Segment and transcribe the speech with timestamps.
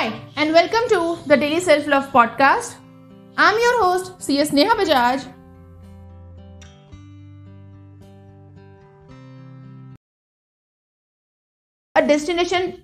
[0.00, 2.76] Hi, and welcome to the Daily Self Love Podcast.
[3.36, 5.26] I'm your host, CS Neha Bajaj.
[11.96, 12.82] A destination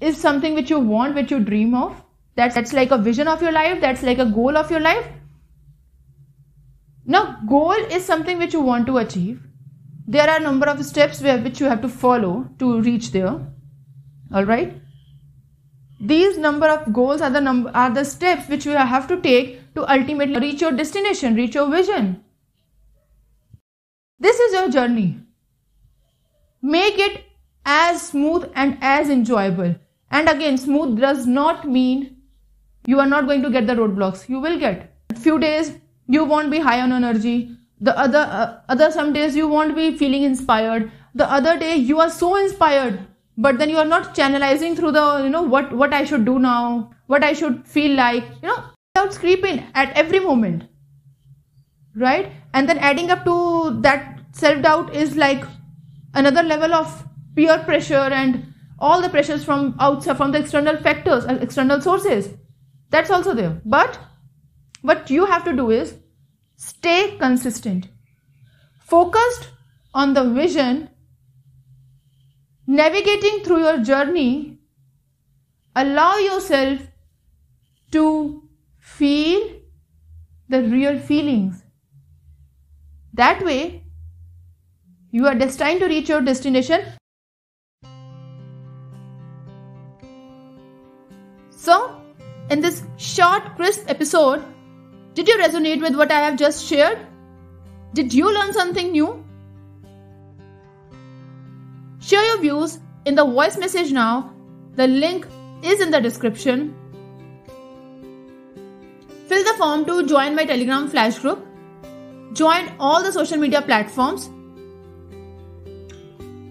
[0.00, 2.02] is something which you want, which you dream of.
[2.34, 5.06] That's, that's like a vision of your life, that's like a goal of your life.
[7.04, 9.42] Now, goal is something which you want to achieve.
[10.06, 13.38] There are a number of steps where, which you have to follow to reach there.
[14.32, 14.80] All right
[16.00, 19.74] these number of goals are the number are the steps which you have to take
[19.74, 22.24] to ultimately reach your destination reach your vision.
[24.20, 25.20] This is your journey.
[26.62, 27.24] Make it
[27.64, 29.74] as smooth and as enjoyable.
[30.10, 32.16] And again smooth does not mean
[32.86, 34.28] you are not going to get the roadblocks.
[34.28, 34.94] You will get.
[35.16, 35.72] Few days
[36.06, 37.56] you won't be high on energy.
[37.80, 40.92] The other uh, other some days you won't be feeling inspired.
[41.14, 43.00] The other day you are so inspired
[43.46, 46.38] but then you are not channelizing through the you know what what i should do
[46.38, 48.58] now what i should feel like you know
[48.94, 50.68] doubts creep in at every moment
[51.98, 52.32] right?
[52.54, 55.44] And then adding up to that self doubt is like
[56.14, 61.24] another level of peer pressure and all the pressures from outside from the external factors
[61.26, 62.30] uh, external sources.
[62.90, 63.60] That's also there.
[63.64, 63.98] But
[64.82, 65.94] what you have to do is
[66.56, 67.88] stay consistent.
[68.80, 69.48] Focused
[69.92, 70.88] on the vision
[72.68, 74.58] navigating through your journey,
[75.74, 76.80] allow yourself
[77.92, 78.42] to
[78.78, 79.40] feel
[80.50, 81.64] the real feelings.
[83.14, 83.84] That way,
[85.10, 86.82] you are destined to reach your destination.
[91.50, 92.02] So,
[92.50, 94.44] in this short, crisp episode,
[95.14, 96.98] did you resonate with what I have just shared?
[97.94, 99.24] Did you learn something new?
[102.00, 104.32] Share your views in the voice message now.
[104.76, 105.26] The link
[105.62, 106.74] is in the description.
[109.26, 111.44] Fill the form to join my Telegram flash group.
[112.32, 114.30] Join all the social media platforms.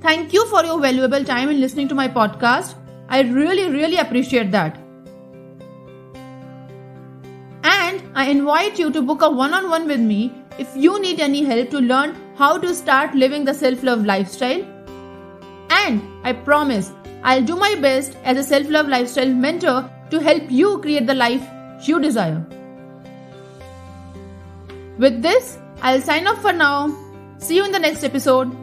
[0.00, 2.74] Thank you for your valuable time in listening to my podcast.
[3.08, 4.76] I really, really appreciate that.
[7.62, 11.20] And I invite you to book a one on one with me if you need
[11.20, 14.77] any help to learn how to start living the self love lifestyle
[15.86, 20.50] and I promise I'll do my best as a self love lifestyle mentor to help
[20.50, 21.42] you create the life
[21.88, 22.44] you desire.
[24.98, 26.94] With this, I'll sign off for now.
[27.38, 28.56] See you in the next episode.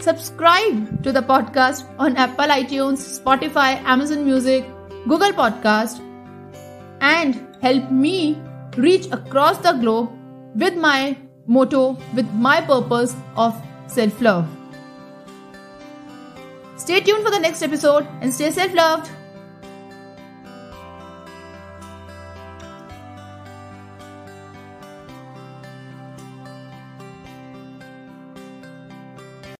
[0.00, 4.64] Subscribe to the podcast on Apple iTunes, Spotify, Amazon Music,
[5.06, 6.00] Google Podcast,
[7.00, 8.40] and help me
[8.76, 10.10] reach across the globe
[10.54, 11.16] with my
[11.46, 13.54] motto, with my purpose of
[13.86, 14.61] self love.
[16.82, 19.08] Stay tuned for the next episode and stay self loved.